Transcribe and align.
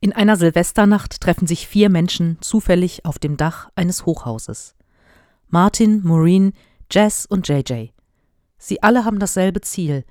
In 0.00 0.12
einer 0.12 0.36
Silvesternacht 0.36 1.20
treffen 1.20 1.48
sich 1.48 1.66
vier 1.66 1.90
Menschen 1.90 2.38
zufällig 2.40 3.04
auf 3.04 3.18
dem 3.18 3.36
Dach 3.36 3.68
eines 3.74 4.06
Hochhauses. 4.06 4.76
Martin, 5.48 6.02
Maureen, 6.04 6.52
Jess 6.90 7.26
und 7.26 7.48
JJ. 7.48 7.88
Sie 8.58 8.82
alle 8.82 9.04
haben 9.04 9.18
dasselbe 9.18 9.60
Ziel, 9.60 10.04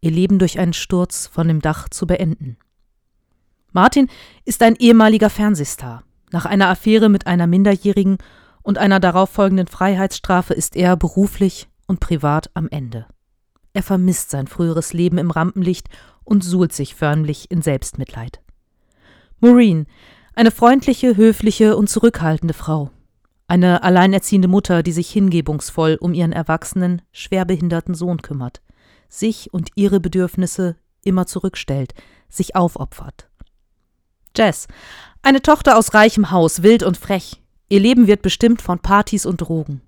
ihr 0.00 0.12
Leben 0.12 0.38
durch 0.38 0.58
einen 0.60 0.74
Sturz 0.74 1.26
von 1.26 1.48
dem 1.48 1.60
Dach 1.60 1.88
zu 1.88 2.06
beenden. 2.06 2.56
Martin 3.72 4.08
ist 4.44 4.62
ein 4.62 4.76
ehemaliger 4.76 5.28
Fernsehstar. 5.28 6.04
Nach 6.30 6.46
einer 6.46 6.68
Affäre 6.68 7.08
mit 7.08 7.26
einer 7.26 7.46
Minderjährigen 7.46 8.18
und 8.62 8.78
einer 8.78 9.00
darauffolgenden 9.00 9.66
Freiheitsstrafe 9.66 10.54
ist 10.54 10.76
er 10.76 10.96
beruflich 10.96 11.68
und 11.86 12.00
privat 12.00 12.50
am 12.54 12.68
Ende. 12.68 13.06
Er 13.72 13.82
vermisst 13.82 14.30
sein 14.30 14.46
früheres 14.46 14.92
Leben 14.92 15.18
im 15.18 15.30
Rampenlicht 15.30 15.88
und 16.24 16.42
suhlt 16.42 16.72
sich 16.72 16.94
förmlich 16.94 17.50
in 17.50 17.62
Selbstmitleid. 17.62 18.40
Maureen, 19.46 19.86
eine 20.34 20.50
freundliche, 20.50 21.16
höfliche 21.16 21.76
und 21.76 21.88
zurückhaltende 21.88 22.52
Frau. 22.52 22.90
Eine 23.46 23.84
alleinerziehende 23.84 24.48
Mutter, 24.48 24.82
die 24.82 24.90
sich 24.90 25.08
hingebungsvoll 25.08 25.98
um 26.00 26.14
ihren 26.14 26.32
erwachsenen, 26.32 27.00
schwerbehinderten 27.12 27.94
Sohn 27.94 28.22
kümmert, 28.22 28.60
sich 29.08 29.54
und 29.54 29.70
ihre 29.76 30.00
Bedürfnisse 30.00 30.74
immer 31.04 31.26
zurückstellt, 31.26 31.94
sich 32.28 32.56
aufopfert. 32.56 33.28
Jess, 34.36 34.66
eine 35.22 35.42
Tochter 35.42 35.78
aus 35.78 35.94
reichem 35.94 36.32
Haus, 36.32 36.64
wild 36.64 36.82
und 36.82 36.96
frech. 36.96 37.40
Ihr 37.68 37.78
Leben 37.78 38.08
wird 38.08 38.22
bestimmt 38.22 38.62
von 38.62 38.80
Partys 38.80 39.26
und 39.26 39.40
Drogen. 39.40 39.80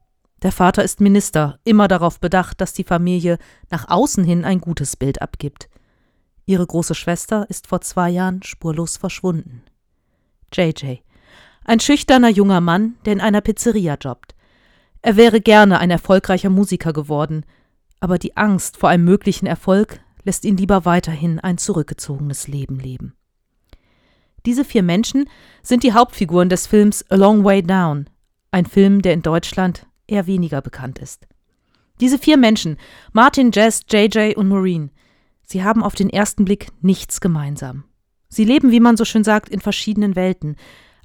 Der 0.43 0.53
Vater 0.53 0.85
ist 0.85 1.01
Minister, 1.01 1.59
immer 1.65 1.89
darauf 1.89 2.21
bedacht, 2.21 2.61
dass 2.61 2.75
die 2.75 2.85
Familie 2.85 3.39
nach 3.71 3.89
außen 3.89 4.23
hin 4.23 4.45
ein 4.45 4.61
gutes 4.61 4.97
Bild 4.97 5.21
abgibt. 5.21 5.69
Ihre 6.49 6.67
große 6.67 6.95
Schwester 6.95 7.45
ist 7.51 7.67
vor 7.67 7.83
zwei 7.83 8.09
Jahren 8.09 8.43
spurlos 8.43 8.97
verschwunden. 8.97 9.65
JJ. 10.51 11.01
Ein 11.63 11.79
schüchterner 11.79 12.31
junger 12.31 12.63
Mann, 12.63 12.97
der 13.05 13.13
in 13.13 13.21
einer 13.21 13.43
Pizzeria 13.43 13.99
jobbt. 14.01 14.35
Er 15.03 15.19
wäre 15.19 15.43
gerne 15.43 15.79
ein 15.79 15.91
erfolgreicher 15.91 16.49
Musiker 16.49 16.95
geworden, 16.95 17.45
aber 18.01 18.19
die 18.19 18.39
Angst 18.39 18.79
vor 18.79 18.89
einem 18.89 19.05
möglichen 19.05 19.45
Erfolg 19.45 20.01
lässt 20.25 20.47
ihn 20.47 20.57
lieber 20.57 20.87
weiterhin 20.87 21.39
ein 21.39 21.59
zurückgezogenes 21.59 22.49
Leben 22.49 22.79
leben. 22.79 23.15
Diese 24.47 24.65
vier 24.65 24.83
Menschen 24.83 25.29
sind 25.63 25.83
die 25.83 25.93
Hauptfiguren 25.93 26.49
des 26.49 26.67
Films 26.67 27.05
A 27.11 27.17
Long 27.17 27.45
Way 27.45 27.65
Down, 27.65 28.09
ein 28.53 28.65
Film, 28.65 29.03
der 29.03 29.13
in 29.13 29.21
Deutschland 29.21 29.87
eher 30.07 30.27
weniger 30.27 30.63
bekannt 30.63 30.99
ist. 30.99 31.29
Diese 32.01 32.19
vier 32.19 32.39
Menschen, 32.39 32.79
Martin, 33.13 33.51
Jess, 33.53 33.83
JJ 33.91 34.37
und 34.37 34.49
Maureen, 34.49 34.93
Sie 35.51 35.65
haben 35.65 35.83
auf 35.83 35.95
den 35.95 36.11
ersten 36.11 36.45
Blick 36.45 36.69
nichts 36.83 37.23
gemeinsam. 37.23 37.85
Sie 38.29 38.45
leben, 38.45 38.71
wie 38.71 38.81
man 38.81 38.99
so 38.99 39.07
schön 39.07 39.25
sagt, 39.25 39.49
in 39.49 39.61
verschiedenen 39.61 40.15
Welten. 40.15 40.57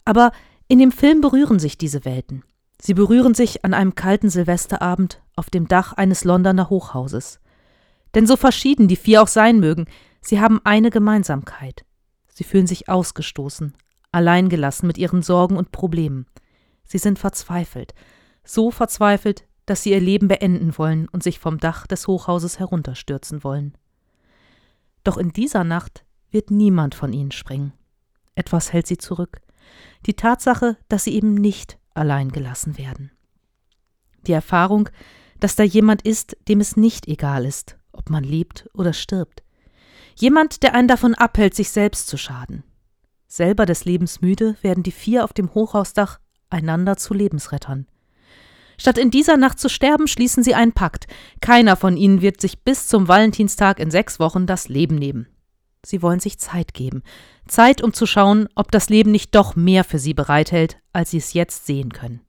Aber 0.03 0.33
in 0.67 0.79
dem 0.79 0.91
Film 0.91 1.21
berühren 1.21 1.59
sich 1.59 1.77
diese 1.77 2.03
Welten. 2.03 2.43
Sie 2.81 2.93
berühren 2.93 3.33
sich 3.33 3.63
an 3.63 3.73
einem 3.73 3.95
kalten 3.95 4.29
Silvesterabend 4.29 5.21
auf 5.37 5.49
dem 5.49 5.69
Dach 5.69 5.93
eines 5.93 6.25
Londoner 6.25 6.69
Hochhauses. 6.69 7.39
Denn 8.15 8.27
so 8.27 8.35
verschieden 8.35 8.89
die 8.89 8.97
vier 8.97 9.23
auch 9.23 9.29
sein 9.29 9.61
mögen, 9.61 9.85
sie 10.19 10.41
haben 10.41 10.59
eine 10.65 10.89
Gemeinsamkeit. 10.89 11.85
Sie 12.27 12.43
fühlen 12.43 12.67
sich 12.67 12.89
ausgestoßen, 12.89 13.73
alleingelassen 14.11 14.87
mit 14.87 14.97
ihren 14.97 15.21
Sorgen 15.21 15.55
und 15.55 15.71
Problemen. 15.71 16.25
Sie 16.83 16.97
sind 16.97 17.17
verzweifelt, 17.17 17.93
so 18.43 18.71
verzweifelt, 18.71 19.45
dass 19.65 19.83
sie 19.83 19.91
ihr 19.91 20.01
Leben 20.01 20.27
beenden 20.27 20.77
wollen 20.77 21.07
und 21.07 21.23
sich 21.23 21.39
vom 21.39 21.59
Dach 21.59 21.87
des 21.87 22.07
Hochhauses 22.07 22.59
herunterstürzen 22.59 23.45
wollen. 23.45 23.77
Doch 25.03 25.17
in 25.17 25.31
dieser 25.31 25.63
Nacht 25.63 26.05
wird 26.31 26.51
niemand 26.51 26.95
von 26.95 27.13
ihnen 27.13 27.31
springen. 27.31 27.73
Etwas 28.35 28.73
hält 28.73 28.87
sie 28.87 28.97
zurück. 28.97 29.41
Die 30.05 30.15
Tatsache, 30.15 30.77
dass 30.89 31.03
sie 31.03 31.13
eben 31.13 31.35
nicht 31.35 31.77
allein 31.93 32.29
gelassen 32.29 32.77
werden. 32.77 33.11
Die 34.25 34.31
Erfahrung, 34.31 34.89
dass 35.39 35.55
da 35.55 35.63
jemand 35.63 36.03
ist, 36.03 36.37
dem 36.47 36.59
es 36.59 36.77
nicht 36.77 37.07
egal 37.07 37.45
ist, 37.45 37.77
ob 37.91 38.09
man 38.09 38.23
lebt 38.23 38.69
oder 38.73 38.93
stirbt. 38.93 39.43
Jemand, 40.15 40.63
der 40.63 40.73
einen 40.73 40.87
davon 40.87 41.15
abhält, 41.15 41.55
sich 41.55 41.69
selbst 41.69 42.07
zu 42.07 42.17
schaden. 42.17 42.63
Selber 43.27 43.65
des 43.65 43.83
Lebens 43.85 44.21
müde 44.21 44.55
werden 44.61 44.83
die 44.83 44.91
vier 44.91 45.23
auf 45.23 45.33
dem 45.33 45.53
Hochhausdach 45.53 46.19
einander 46.49 46.97
zu 46.97 47.13
Lebensrettern. 47.13 47.87
Statt 48.83 48.97
in 48.97 49.11
dieser 49.11 49.37
Nacht 49.37 49.61
zu 49.61 49.69
sterben, 49.69 50.09
schließen 50.09 50.43
sie 50.43 50.55
einen 50.55 50.73
Pakt. 50.73 51.07
Keiner 51.39 51.77
von 51.77 51.95
ihnen 51.95 52.21
wird 52.21 52.41
sich 52.41 52.63
bis 52.63 52.85
zum 52.87 53.07
Valentinstag 53.07 53.79
in 53.79 53.89
sechs 53.89 54.19
Wochen 54.19 54.45
das 54.45 54.67
Leben 54.67 54.95
nehmen. 54.95 55.27
Sie 55.85 56.01
wollen 56.01 56.19
sich 56.19 56.37
Zeit 56.37 56.73
geben. 56.73 57.01
Zeit, 57.47 57.81
um 57.81 57.93
zu 57.93 58.05
schauen, 58.05 58.49
ob 58.55 58.71
das 58.71 58.89
Leben 58.89 59.11
nicht 59.11 59.35
doch 59.35 59.55
mehr 59.55 59.85
für 59.85 59.99
sie 59.99 60.13
bereithält, 60.13 60.79
als 60.91 61.11
sie 61.11 61.19
es 61.19 61.31
jetzt 61.31 61.65
sehen 61.65 61.93
können. 61.93 62.19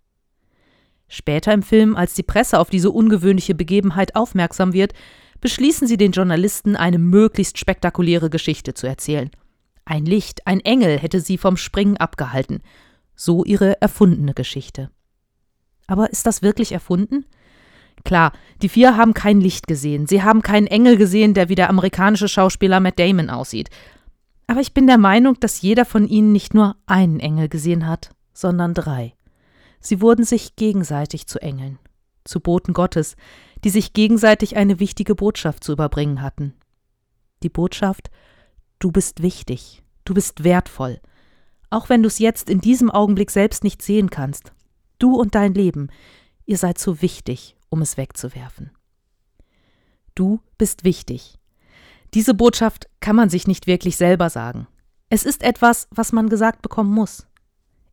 Später 1.08 1.52
im 1.52 1.64
Film, 1.64 1.96
als 1.96 2.14
die 2.14 2.22
Presse 2.22 2.60
auf 2.60 2.70
diese 2.70 2.92
ungewöhnliche 2.92 3.56
Begebenheit 3.56 4.14
aufmerksam 4.14 4.72
wird, 4.72 4.92
beschließen 5.40 5.88
sie 5.88 5.96
den 5.96 6.12
Journalisten, 6.12 6.76
eine 6.76 7.00
möglichst 7.00 7.58
spektakuläre 7.58 8.30
Geschichte 8.30 8.74
zu 8.74 8.86
erzählen. 8.86 9.32
Ein 9.86 10.06
Licht, 10.06 10.46
ein 10.46 10.60
Engel 10.60 11.00
hätte 11.00 11.18
sie 11.18 11.36
vom 11.36 11.56
Springen 11.56 11.96
abgehalten. 11.96 12.62
So 13.16 13.44
ihre 13.44 13.82
erfundene 13.82 14.34
Geschichte. 14.34 14.90
Aber 15.86 16.10
ist 16.10 16.26
das 16.26 16.42
wirklich 16.42 16.72
erfunden? 16.72 17.24
Klar, 18.04 18.32
die 18.60 18.68
vier 18.68 18.96
haben 18.96 19.14
kein 19.14 19.40
Licht 19.40 19.66
gesehen, 19.66 20.06
sie 20.06 20.22
haben 20.22 20.42
keinen 20.42 20.66
Engel 20.66 20.96
gesehen, 20.96 21.32
der 21.32 21.48
wie 21.48 21.54
der 21.54 21.70
amerikanische 21.70 22.28
Schauspieler 22.28 22.80
Matt 22.80 22.98
Damon 22.98 23.30
aussieht. 23.30 23.70
Aber 24.46 24.60
ich 24.60 24.74
bin 24.74 24.86
der 24.86 24.98
Meinung, 24.98 25.38
dass 25.40 25.62
jeder 25.62 25.84
von 25.84 26.06
ihnen 26.06 26.32
nicht 26.32 26.52
nur 26.52 26.76
einen 26.86 27.20
Engel 27.20 27.48
gesehen 27.48 27.86
hat, 27.86 28.10
sondern 28.34 28.74
drei. 28.74 29.14
Sie 29.80 30.00
wurden 30.00 30.24
sich 30.24 30.56
gegenseitig 30.56 31.26
zu 31.26 31.40
Engeln, 31.40 31.78
zu 32.24 32.40
Boten 32.40 32.74
Gottes, 32.74 33.16
die 33.64 33.70
sich 33.70 33.92
gegenseitig 33.94 34.56
eine 34.56 34.80
wichtige 34.80 35.14
Botschaft 35.14 35.64
zu 35.64 35.72
überbringen 35.72 36.20
hatten. 36.20 36.54
Die 37.42 37.48
Botschaft 37.48 38.10
Du 38.78 38.92
bist 38.92 39.22
wichtig, 39.22 39.82
du 40.04 40.12
bist 40.12 40.44
wertvoll, 40.44 41.00
auch 41.70 41.88
wenn 41.88 42.02
du 42.02 42.08
es 42.08 42.18
jetzt 42.18 42.50
in 42.50 42.60
diesem 42.60 42.90
Augenblick 42.90 43.30
selbst 43.30 43.64
nicht 43.64 43.80
sehen 43.80 44.10
kannst, 44.10 44.52
Du 45.04 45.16
und 45.16 45.34
dein 45.34 45.52
Leben, 45.52 45.90
ihr 46.46 46.56
seid 46.56 46.78
zu 46.78 47.02
wichtig, 47.02 47.56
um 47.68 47.82
es 47.82 47.98
wegzuwerfen. 47.98 48.70
Du 50.14 50.40
bist 50.56 50.82
wichtig. 50.82 51.38
Diese 52.14 52.32
Botschaft 52.32 52.88
kann 53.00 53.14
man 53.14 53.28
sich 53.28 53.46
nicht 53.46 53.66
wirklich 53.66 53.98
selber 53.98 54.30
sagen. 54.30 54.66
Es 55.10 55.26
ist 55.26 55.42
etwas, 55.42 55.88
was 55.90 56.12
man 56.12 56.30
gesagt 56.30 56.62
bekommen 56.62 56.90
muss. 56.90 57.26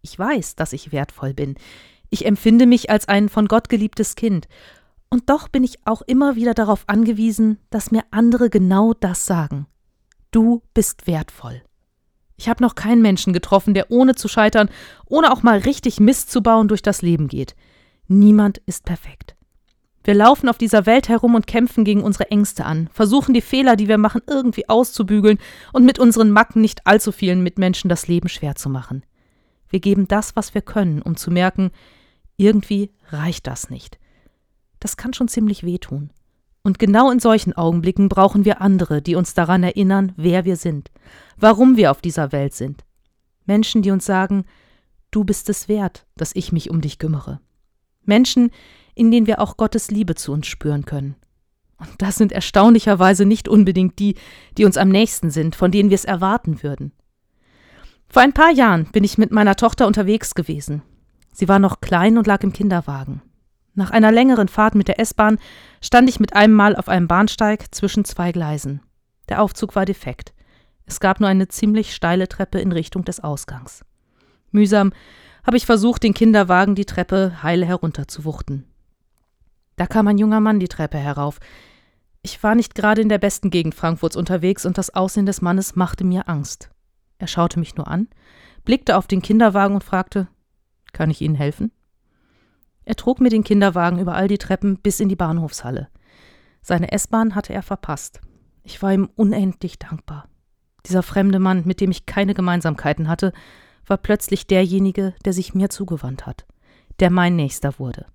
Ich 0.01 0.17
weiß, 0.17 0.55
dass 0.55 0.72
ich 0.72 0.94
wertvoll 0.94 1.33
bin. 1.33 1.55
Ich 2.09 2.25
empfinde 2.25 2.66
mich 2.66 2.89
als 2.89 3.09
ein 3.09 3.28
von 3.28 3.49
Gott 3.49 3.67
geliebtes 3.67 4.16
Kind. 4.16 4.47
Und 5.09 5.29
doch 5.29 5.49
bin 5.49 5.66
ich 5.66 5.85
auch 5.85 6.03
immer 6.03 6.38
wieder 6.38 6.53
darauf 6.53 6.85
angewiesen, 6.88 7.57
dass 7.72 7.91
mir 7.91 8.05
andere 8.11 8.49
genau 8.49 8.93
das 8.93 9.25
sagen. 9.25 9.67
Du 10.31 10.61
bist 10.73 11.07
wertvoll. 11.07 11.61
Ich 12.41 12.50
habe 12.50 12.63
noch 12.63 12.74
keinen 12.74 13.03
Menschen 13.03 13.34
getroffen, 13.34 13.75
der 13.75 13.91
ohne 13.91 14.16
zu 14.16 14.28
scheitern, 14.28 14.72
ohne 15.06 15.31
auch 15.31 15.44
mal 15.44 15.59
richtig 15.59 16.00
Mist 16.00 16.31
zu 16.31 16.41
bauen, 16.41 16.68
durch 16.68 16.81
das 16.81 17.03
Leben 17.03 17.28
geht. 17.28 17.56
Niemand 18.07 18.57
ist 18.66 18.84
perfekt. 18.84 19.35
Wir 20.03 20.16
laufen 20.16 20.50
auf 20.50 20.57
dieser 20.57 20.88
Welt 20.88 21.07
herum 21.07 21.35
und 21.35 21.46
kämpfen 21.46 21.84
gegen 21.84 22.02
unsere 22.02 22.31
Ängste 22.31 22.66
an, 22.66 22.90
versuchen 22.91 23.35
die 23.35 23.41
Fehler, 23.41 23.75
die 23.75 23.88
wir 23.88 24.00
machen, 24.00 24.24
irgendwie 24.25 24.68
auszubügeln 24.68 25.38
und 25.72 25.85
mit 25.85 26.00
unseren 26.00 26.31
Macken 26.31 26.62
nicht 26.62 26.88
allzu 26.88 27.12
vielen 27.12 27.44
Mitmenschen 27.44 27.90
das 27.90 28.07
Leben 28.07 28.28
schwer 28.28 28.56
zu 28.56 28.69
machen. 28.69 29.06
Wir 29.69 29.79
geben 29.79 30.08
das, 30.08 30.35
was 30.35 30.56
wir 30.56 30.63
können, 30.63 31.03
um 31.03 31.18
zu 31.18 31.29
merken, 31.29 31.69
irgendwie 32.38 32.90
reicht 33.12 33.46
das 33.46 33.69
nicht. 33.69 34.00
Das 34.79 34.97
kann 34.97 35.13
schon 35.13 35.28
ziemlich 35.28 35.63
wehtun. 35.63 36.09
Und 36.63 36.77
genau 36.77 37.09
in 37.09 37.19
solchen 37.19 37.53
Augenblicken 37.53 38.07
brauchen 38.07 38.45
wir 38.45 38.61
andere, 38.61 39.01
die 39.01 39.16
uns 39.16 39.33
daran 39.33 39.63
erinnern, 39.63 40.13
wer 40.16 40.45
wir 40.45 40.55
sind, 40.55 40.91
warum 41.38 41.75
wir 41.75 41.91
auf 41.91 42.01
dieser 42.01 42.31
Welt 42.31 42.53
sind. 42.53 42.83
Menschen, 43.46 43.81
die 43.81 43.91
uns 43.91 44.05
sagen, 44.05 44.46
du 45.09 45.23
bist 45.23 45.49
es 45.49 45.67
wert, 45.67 46.05
dass 46.16 46.35
ich 46.35 46.52
mich 46.52 46.69
um 46.69 46.81
dich 46.81 46.99
kümmere. 46.99 47.40
Menschen, 48.03 48.52
in 48.93 49.09
denen 49.11 49.28
wir 49.28 49.40
auch 49.40 49.58
Gottes 49.58 49.90
Liebe 49.90 50.16
zu 50.16 50.31
uns 50.31 50.47
spüren 50.47 50.85
können. 50.85 51.16
Und 51.78 51.90
das 51.97 52.16
sind 52.16 52.31
erstaunlicherweise 52.31 53.25
nicht 53.25 53.47
unbedingt 53.47 53.97
die, 53.97 54.16
die 54.57 54.66
uns 54.66 54.78
am 54.78 54.90
nächsten 54.90 55.31
sind, 55.31 55.55
von 55.55 55.72
denen 55.72 55.90
wir 55.90 55.96
es 55.96 56.05
erwarten 56.05 56.61
würden. 56.61 56.91
Vor 58.07 58.22
ein 58.22 58.34
paar 58.34 58.52
Jahren 58.52 58.85
bin 58.91 59.03
ich 59.03 59.17
mit 59.17 59.31
meiner 59.31 59.55
Tochter 59.55 59.87
unterwegs 59.87 60.35
gewesen. 60.35 60.84
Sie 61.31 61.47
war 61.47 61.59
noch 61.59 61.81
klein 61.81 62.17
und 62.17 62.28
lag 62.28 62.43
im 62.43 62.53
Kinderwagen. 62.53 63.22
Nach 63.73 63.91
einer 63.91 64.12
längeren 64.12 64.47
Fahrt 64.47 64.76
mit 64.76 64.88
der 64.88 65.00
S-Bahn 65.00 65.40
stand 65.82 66.09
ich 66.09 66.20
mit 66.20 66.35
einem 66.35 66.53
Mal 66.53 66.76
auf 66.76 66.90
einem 66.90 67.08
Bahnsteig 67.08 67.73
zwischen 67.73 68.03
zwei 68.06 68.32
Gleisen. 68.32 68.82
Der 69.29 69.41
Aufzug 69.41 69.76
war 69.76 69.85
defekt. 69.85 70.34
Es 70.85 71.00
gab 71.00 71.20
nur 71.20 71.29
eine 71.29 71.47
ziemlich 71.47 71.96
steile 71.96 72.28
Treppe 72.28 72.59
in 72.59 72.73
Richtung 72.73 73.06
des 73.06 73.22
Ausgangs. 73.22 73.85
Mühsam 74.52 74.91
habe 75.46 75.58
ich 75.58 75.66
versucht, 75.66 76.03
den 76.03 76.14
Kinderwagen 76.14 76.76
die 76.76 76.85
Treppe 76.85 77.41
heil 77.41 77.66
herunterzuwuchten. 77.66 78.66
Da 79.78 79.88
kam 79.88 80.08
ein 80.08 80.17
junger 80.17 80.41
Mann 80.41 80.59
die 80.59 80.67
Treppe 80.67 80.97
herauf. 80.97 81.40
Ich 82.22 82.44
war 82.44 82.56
nicht 82.56 82.76
gerade 82.76 83.02
in 83.02 83.09
der 83.09 83.17
besten 83.17 83.50
Gegend 83.50 83.74
Frankfurts 83.74 84.16
unterwegs 84.16 84.66
und 84.66 84.78
das 84.78 84.94
Aussehen 84.94 85.26
des 85.26 85.41
Mannes 85.41 85.76
machte 85.76 86.03
mir 86.03 86.28
Angst. 86.28 86.70
Er 87.17 87.28
schaute 87.28 87.58
mich 87.58 87.76
nur 87.76 87.88
an, 87.88 88.09
blickte 88.66 88.97
auf 88.97 89.08
den 89.08 89.22
Kinderwagen 89.22 89.76
und 89.76 89.84
fragte 89.84 90.28
Kann 90.91 91.09
ich 91.09 91.22
Ihnen 91.22 91.35
helfen? 91.35 91.72
Er 92.85 92.95
trug 92.95 93.19
mir 93.19 93.29
den 93.29 93.43
Kinderwagen 93.43 93.99
über 93.99 94.16
all 94.16 94.28
die 94.28 94.37
Treppen 94.37 94.78
bis 94.78 94.99
in 94.99 95.09
die 95.09 95.16
Bahnhofshalle. 95.16 95.89
Seine 96.61 96.91
S-Bahn 96.91 97.35
hatte 97.35 97.53
er 97.53 97.63
verpasst. 97.63 98.22
Ich 98.63 98.81
war 98.81 98.93
ihm 98.93 99.09
unendlich 99.16 99.79
dankbar. 99.79 100.28
Dieser 100.85 101.03
fremde 101.03 101.39
Mann, 101.39 101.63
mit 101.66 101.81
dem 101.81 101.91
ich 101.91 102.05
keine 102.05 102.33
Gemeinsamkeiten 102.33 103.07
hatte, 103.07 103.33
war 103.85 103.97
plötzlich 103.97 104.47
derjenige, 104.47 105.13
der 105.25 105.33
sich 105.33 105.53
mir 105.53 105.69
zugewandt 105.69 106.25
hat, 106.25 106.45
der 106.99 107.09
mein 107.09 107.35
Nächster 107.35 107.78
wurde. 107.79 108.05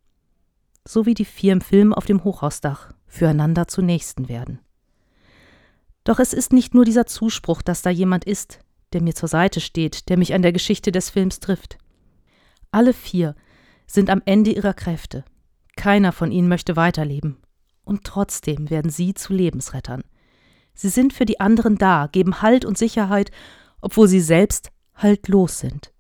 So 0.85 1.07
wie 1.07 1.15
die 1.15 1.25
vier 1.25 1.53
im 1.53 1.61
Film 1.61 1.93
auf 1.93 2.07
dem 2.07 2.25
Hochhausdach 2.25 2.93
füreinander 3.07 3.67
zu 3.69 3.83
Nächsten 3.83 4.29
werden. 4.29 4.61
Doch 6.05 6.21
es 6.21 6.33
ist 6.33 6.53
nicht 6.53 6.75
nur 6.75 6.85
dieser 6.85 7.07
Zuspruch, 7.07 7.63
dass 7.63 7.83
da 7.83 7.91
jemand 7.91 8.25
ist, 8.25 8.61
der 8.93 9.03
mir 9.03 9.15
zur 9.15 9.29
Seite 9.29 9.61
steht, 9.61 10.09
der 10.09 10.17
mich 10.17 10.35
an 10.35 10.43
der 10.43 10.53
Geschichte 10.53 10.93
des 10.93 11.11
Films 11.11 11.41
trifft. 11.41 11.79
Alle 12.71 12.93
vier 12.93 13.35
sind 13.87 14.11
am 14.11 14.23
Ende 14.25 14.51
ihrer 14.51 14.75
Kräfte. 14.75 15.25
Keiner 15.77 16.13
von 16.13 16.33
ihnen 16.33 16.49
möchte 16.49 16.77
weiterleben. 16.77 17.39
Und 17.85 18.05
trotzdem 18.05 18.71
werden 18.71 18.91
sie 18.91 19.15
zu 19.15 19.33
Lebensrettern. 19.33 20.03
Sie 20.75 20.89
sind 20.89 21.13
für 21.13 21.25
die 21.25 21.41
anderen 21.41 21.79
da, 21.79 22.09
geben 22.11 22.43
Halt 22.43 22.65
und 22.65 22.77
Sicherheit, 22.77 23.31
obwohl 23.81 24.09
sie 24.09 24.21
selbst 24.21 24.71
haltlos 24.95 25.59
sind. 25.59 25.93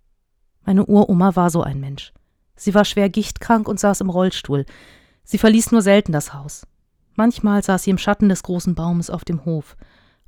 Meine 0.64 0.84
Uroma 0.86 1.36
war 1.36 1.50
so 1.50 1.62
ein 1.62 1.80
Mensch. 1.80 2.12
Sie 2.56 2.74
war 2.74 2.84
schwer 2.84 3.08
gichtkrank 3.08 3.68
und 3.68 3.78
saß 3.78 4.00
im 4.00 4.10
Rollstuhl. 4.10 4.66
Sie 5.24 5.38
verließ 5.38 5.72
nur 5.72 5.82
selten 5.82 6.12
das 6.12 6.34
Haus. 6.34 6.66
Manchmal 7.14 7.62
saß 7.62 7.84
sie 7.84 7.90
im 7.90 7.98
Schatten 7.98 8.28
des 8.28 8.42
großen 8.42 8.74
Baumes 8.74 9.08
auf 9.08 9.24
dem 9.24 9.44
Hof, 9.44 9.76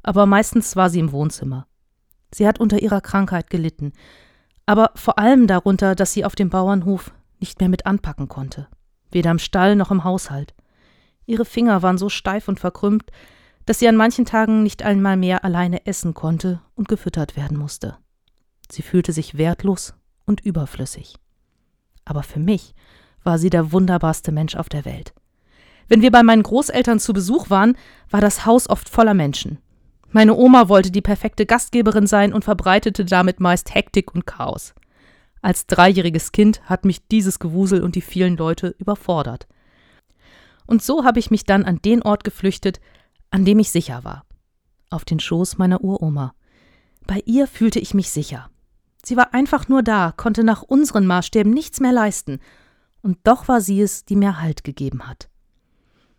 aber 0.03 0.27
meistens 0.27 0.77
war 0.77 0.89
sie 0.89 1.01
im 1.01 1.13
Wohnzimmer. 1.13 1.67
Sie 2.33 2.47
hat 2.47 2.61
unter 2.61 2.81
ihrer 2.81 3.01
Krankheit 3.01 3.51
gelitten, 3.51 3.93
aber 4.65 4.93
vor 4.95 5.19
allem 5.19 5.47
darunter, 5.47 5.95
dass 5.95 6.13
sie 6.13 6.25
auf 6.25 6.35
dem 6.35 6.51
Bauernhof 6.51 7.13
nicht 7.41 7.61
mehr 7.61 7.69
mit 7.69 7.87
anpacken 7.87 8.29
konnte, 8.29 8.69
weder 9.11 9.31
im 9.31 9.39
Stall 9.39 9.77
noch 9.77 9.91
im 9.91 10.05
Haushalt. 10.05 10.55
Ihre 11.27 11.45
Finger 11.45 11.83
waren 11.83 11.99
so 11.99 12.09
steif 12.09 12.49
und 12.49 12.61
verkrümmt, 12.61 13.11
dass 13.67 13.79
sie 13.79 13.89
an 13.89 13.97
manchen 13.97 14.25
Tagen 14.25 14.63
nicht 14.63 14.83
einmal 14.83 15.17
mehr 15.17 15.45
alleine 15.45 15.85
essen 15.87 16.15
konnte 16.15 16.61
und 16.75 16.89
gefüttert 16.89 17.37
werden 17.37 17.59
musste. 17.59 17.99
Sie 18.71 18.83
fühlte 18.83 19.13
sich 19.13 19.37
wertlos 19.37 19.95
und 20.25 20.41
überflüssig. 20.41 21.17
Aber 22.05 22.23
für 22.23 22.41
mich 22.41 22.75
war 23.25 23.39
sie 23.39 23.51
der 23.51 23.73
wunderbarste 23.73 24.33
Mensch 24.33 24.57
auf 24.57 24.69
der 24.71 24.85
Welt. 24.85 25.13
Wenn 25.87 26.03
wir 26.03 26.11
bei 26.11 26.23
meinen 26.23 26.43
Großeltern 26.43 26.99
zu 26.99 27.13
Besuch 27.13 27.51
waren, 27.51 27.77
war 28.11 28.21
das 28.21 28.47
Haus 28.47 28.69
oft 28.69 28.89
voller 28.89 29.15
Menschen. 29.15 29.59
Meine 30.11 30.35
Oma 30.35 30.69
wollte 30.69 30.91
die 30.91 31.03
perfekte 31.03 31.45
Gastgeberin 31.45 32.07
sein 32.07 32.33
und 32.33 32.45
verbreitete 32.45 33.05
damit 33.05 33.41
meist 33.41 33.75
Hektik 33.75 34.15
und 34.15 34.27
Chaos. 34.27 34.75
Als 35.41 35.67
dreijähriges 35.67 36.33
Kind 36.33 36.63
hat 36.65 36.85
mich 36.85 37.07
dieses 37.07 37.39
Gewusel 37.39 37.83
und 37.83 37.95
die 37.95 38.01
vielen 38.01 38.37
Leute 38.37 38.75
überfordert. 38.79 39.47
Und 40.67 40.83
so 40.83 41.05
habe 41.05 41.19
ich 41.19 41.31
mich 41.31 41.45
dann 41.45 41.65
an 41.65 41.81
den 41.83 42.03
Ort 42.03 42.25
geflüchtet, 42.25 42.81
an 43.31 43.45
dem 43.45 43.59
ich 43.59 43.71
sicher 43.71 44.05
war. 44.05 44.25
Auf 44.91 45.05
den 45.05 45.21
Schoß 45.21 45.59
meiner 45.59 45.83
Uroma. 45.83 46.35
Bei 47.07 47.23
ihr 47.25 47.47
fühlte 47.47 47.79
ich 47.79 47.95
mich 47.95 48.11
sicher. 48.11 48.51
Sie 49.05 49.17
war 49.17 49.33
einfach 49.33 49.69
nur 49.69 49.83
da, 49.83 50.13
konnte 50.17 50.45
nach 50.45 50.63
unseren 50.63 51.07
Maßstäben 51.07 51.53
nichts 51.53 51.81
mehr 51.81 51.93
leisten, 51.93 52.41
und 53.01 53.19
doch 53.25 53.49
war 53.49 53.61
sie 53.61 53.81
es, 53.81 54.05
die 54.05 54.17
mir 54.17 54.41
Halt 54.41 54.65
gegeben 54.65 55.09
hat. 55.09 55.31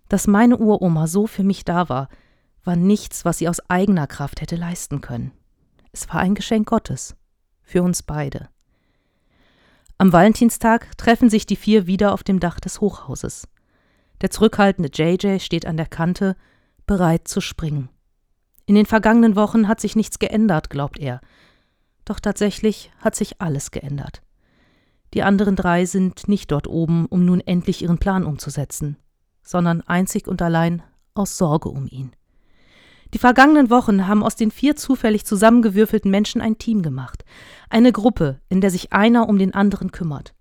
Dass 0.07 0.27
meine 0.27 0.57
Uroma 0.57 1.07
so 1.07 1.27
für 1.27 1.43
mich 1.43 1.65
da 1.65 1.89
war, 1.89 2.09
war 2.63 2.75
nichts, 2.75 3.25
was 3.25 3.37
sie 3.37 3.49
aus 3.49 3.59
eigener 3.69 4.07
Kraft 4.07 4.41
hätte 4.41 4.55
leisten 4.55 5.01
können. 5.01 5.31
Es 5.91 6.07
war 6.09 6.21
ein 6.21 6.35
Geschenk 6.35 6.67
Gottes. 6.67 7.15
Für 7.61 7.83
uns 7.83 8.01
beide. 8.01 8.49
Am 10.01 10.13
Valentinstag 10.13 10.97
treffen 10.97 11.29
sich 11.29 11.45
die 11.45 11.57
vier 11.57 11.85
wieder 11.85 12.13
auf 12.13 12.23
dem 12.23 12.39
Dach 12.39 12.61
des 12.61 12.79
Hochhauses. 12.79 13.49
Der 14.21 14.31
zurückhaltende 14.31 14.89
JJ 14.93 15.39
steht 15.39 15.65
an 15.65 15.75
der 15.75 15.87
Kante, 15.87 16.37
bereit 16.87 17.27
zu 17.27 17.41
springen. 17.41 17.89
In 18.65 18.75
den 18.75 18.85
vergangenen 18.85 19.35
Wochen 19.35 19.67
hat 19.67 19.81
sich 19.81 19.97
nichts 19.97 20.17
geändert, 20.17 20.69
glaubt 20.69 20.99
er. 20.99 21.19
Doch 22.05 22.21
tatsächlich 22.21 22.93
hat 22.99 23.13
sich 23.13 23.41
alles 23.41 23.71
geändert. 23.71 24.21
Die 25.13 25.21
anderen 25.21 25.57
drei 25.57 25.83
sind 25.83 26.29
nicht 26.29 26.49
dort 26.51 26.67
oben, 26.67 27.05
um 27.07 27.25
nun 27.25 27.41
endlich 27.41 27.81
ihren 27.81 27.97
Plan 27.97 28.23
umzusetzen, 28.23 28.95
sondern 29.43 29.81
einzig 29.81 30.29
und 30.29 30.41
allein 30.41 30.81
aus 31.13 31.37
Sorge 31.37 31.67
um 31.67 31.87
ihn. 31.87 32.15
Die 33.13 33.19
vergangenen 33.19 33.69
Wochen 33.69 34.07
haben 34.07 34.23
aus 34.23 34.35
den 34.35 34.51
vier 34.51 34.75
zufällig 34.75 35.25
zusammengewürfelten 35.25 36.11
Menschen 36.11 36.41
ein 36.41 36.57
Team 36.57 36.83
gemacht. 36.83 37.25
Eine 37.69 37.91
Gruppe, 37.91 38.39
in 38.49 38.61
der 38.61 38.69
sich 38.69 38.93
einer 38.93 39.27
um 39.27 39.39
den 39.39 39.53
anderen 39.53 39.91
kümmert. 39.91 40.35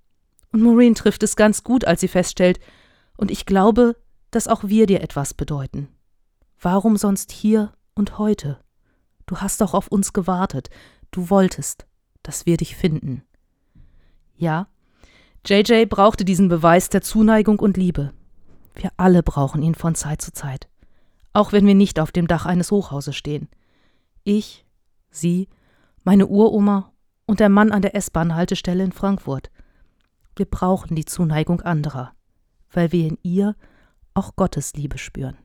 Und 0.53 0.63
Maureen 0.63 0.95
trifft 0.95 1.23
es 1.23 1.37
ganz 1.37 1.63
gut, 1.65 1.85
als 1.85 2.01
sie 2.01 2.09
feststellt, 2.09 2.61
und 3.17 3.31
ich 3.31 3.47
glaube, 3.47 3.97
dass 4.31 4.49
auch 4.49 4.65
wir 4.65 4.87
dir 4.87 5.03
etwas 5.03 5.35
bedeuten. 5.35 5.89
Warum 6.61 6.97
sonst 6.97 7.33
hier 7.33 7.73
und 7.95 8.19
heute? 8.19 8.59
Du 9.27 9.39
hast 9.39 9.61
doch 9.61 9.75
auf 9.75 9.89
uns 9.89 10.13
gewartet. 10.13 10.69
Du 11.11 11.31
wolltest, 11.31 11.87
dass 12.23 12.47
wir 12.47 12.57
dich 12.57 12.77
finden. 12.77 13.23
Ja, 14.37 14.69
JJ 15.47 15.87
brauchte 15.87 16.25
diesen 16.25 16.49
Beweis 16.49 16.91
der 16.91 17.01
Zuneigung 17.01 17.59
und 17.59 17.77
Liebe. 17.77 18.13
Wir 18.75 18.93
alle 18.97 19.23
brauchen 19.23 19.63
ihn 19.63 19.75
von 19.75 19.95
Zeit 19.95 20.23
zu 20.23 20.33
Zeit 20.33 20.69
auch 21.33 21.53
wenn 21.53 21.67
wir 21.67 21.75
nicht 21.75 22.01
auf 22.01 22.13
dem 22.13 22.27
Dach 22.27 22.47
eines 22.47 22.71
Hochhauses 22.71 23.17
stehen. 23.17 23.49
Ich, 24.25 24.65
sie, 25.11 25.49
meine 26.05 26.27
Uroma 26.27 26.93
und 27.27 27.41
der 27.41 27.49
Mann 27.49 27.73
an 27.73 27.83
der 27.83 27.95
S-Bahn-Haltestelle 27.95 28.85
in 28.85 28.93
Frankfurt. 28.93 29.51
Wir 30.37 30.47
brauchen 30.47 30.97
die 30.97 31.05
Zuneigung 31.05 31.61
anderer, 31.61 32.13
weil 32.71 32.93
wir 32.93 33.07
in 33.07 33.19
ihr 33.23 33.57
auch 34.15 34.37
Gottes 34.37 34.75
Liebe 34.75 34.99
spüren. 34.99 35.37